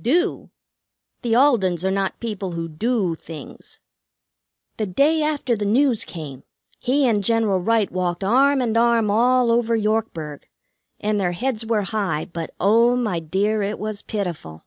"Do? 0.00 0.50
The 1.22 1.34
Aldens 1.34 1.84
are 1.84 1.90
not 1.90 2.20
people 2.20 2.52
who 2.52 2.68
'do' 2.68 3.16
things. 3.16 3.80
The 4.76 4.86
day 4.86 5.20
after 5.20 5.56
the 5.56 5.64
news 5.64 6.04
came, 6.04 6.44
he 6.78 7.08
and 7.08 7.24
General 7.24 7.58
Wright 7.58 7.90
walked 7.90 8.22
arm 8.22 8.60
and 8.62 8.76
arm 8.76 9.10
all 9.10 9.50
over 9.50 9.74
Yorkburg, 9.76 10.44
and 11.00 11.18
their 11.18 11.32
heads 11.32 11.66
were 11.66 11.82
high; 11.82 12.24
but 12.26 12.54
oh, 12.60 12.94
my 12.94 13.18
dear, 13.18 13.62
it 13.62 13.80
was 13.80 14.02
pitiful. 14.02 14.64